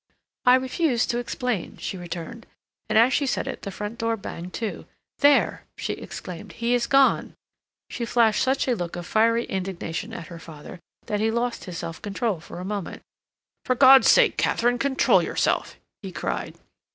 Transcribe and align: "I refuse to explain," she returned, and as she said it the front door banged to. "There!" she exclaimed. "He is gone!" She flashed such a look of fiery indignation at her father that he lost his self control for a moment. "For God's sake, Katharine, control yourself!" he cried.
"I 0.47 0.55
refuse 0.55 1.05
to 1.05 1.19
explain," 1.19 1.77
she 1.77 1.95
returned, 1.95 2.47
and 2.89 2.97
as 2.97 3.13
she 3.13 3.27
said 3.27 3.47
it 3.47 3.61
the 3.61 3.69
front 3.69 3.99
door 3.99 4.17
banged 4.17 4.51
to. 4.55 4.87
"There!" 5.19 5.65
she 5.77 5.93
exclaimed. 5.93 6.53
"He 6.53 6.73
is 6.73 6.87
gone!" 6.87 7.35
She 7.87 8.03
flashed 8.05 8.41
such 8.41 8.67
a 8.67 8.75
look 8.75 8.95
of 8.95 9.05
fiery 9.05 9.45
indignation 9.45 10.11
at 10.11 10.25
her 10.25 10.39
father 10.39 10.79
that 11.05 11.19
he 11.19 11.29
lost 11.29 11.65
his 11.65 11.77
self 11.77 12.01
control 12.01 12.39
for 12.39 12.57
a 12.59 12.65
moment. 12.65 13.03
"For 13.63 13.75
God's 13.75 14.09
sake, 14.09 14.37
Katharine, 14.37 14.79
control 14.79 15.21
yourself!" 15.21 15.75
he 16.01 16.11
cried. 16.11 16.55